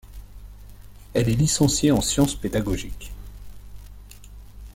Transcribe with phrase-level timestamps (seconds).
[1.13, 3.11] Elle est licenciée en sciences pédagogiques.